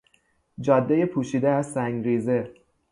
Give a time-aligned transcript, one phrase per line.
[0.61, 2.53] جادهی پوشیده از سنگریزه